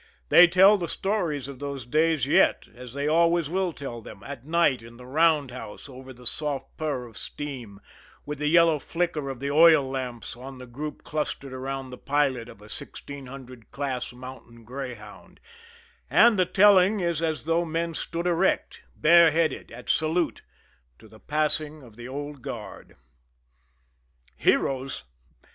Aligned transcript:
They 0.29 0.47
tell 0.47 0.79
the 0.79 0.87
stories 0.87 1.47
of 1.47 1.59
those 1.59 1.85
days 1.85 2.25
yet, 2.25 2.67
as 2.73 2.95
they 2.95 3.07
always 3.07 3.51
will 3.51 3.71
tell 3.71 4.01
them 4.01 4.23
at 4.23 4.43
night 4.47 4.81
in 4.81 4.97
the 4.97 5.05
round 5.05 5.51
house 5.51 5.87
over 5.87 6.11
the 6.11 6.25
soft 6.25 6.75
pur 6.75 7.05
of 7.05 7.15
steam, 7.15 7.79
with 8.25 8.39
the 8.39 8.47
yellow 8.47 8.79
flicker 8.79 9.29
of 9.29 9.39
the 9.39 9.51
oil 9.51 9.87
lamps 9.87 10.35
on 10.35 10.57
the 10.57 10.65
group 10.65 11.03
clustered 11.03 11.53
around 11.53 11.91
the 11.91 11.99
pilot 11.99 12.49
of 12.49 12.61
a 12.61 12.63
1600 12.63 13.69
class 13.69 14.11
mountain 14.11 14.63
greyhound 14.63 15.39
and 16.09 16.39
the 16.39 16.45
telling 16.47 16.99
is 16.99 17.21
as 17.21 17.43
though 17.43 17.63
men 17.63 17.93
stood 17.93 18.25
erect, 18.25 18.81
bareheaded, 18.95 19.69
at 19.71 19.87
"salute" 19.87 20.41
to 20.97 21.07
the 21.07 21.19
passing 21.19 21.83
of 21.83 21.95
the 21.95 22.07
Old 22.07 22.41
Guard. 22.41 22.95
Heroes? 24.35 25.03